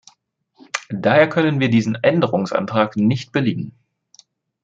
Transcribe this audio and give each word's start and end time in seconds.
Daher 0.89 1.29
können 1.29 1.59
wir 1.59 1.69
diesen 1.69 1.93
Änderungsantrag 2.03 2.95
nicht 2.95 3.31
billigen. 3.31 3.73